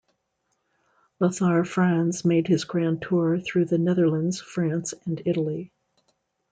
[1.19, 5.71] Lothar Franz made his Grand Tour through the Netherlands, France and Italy.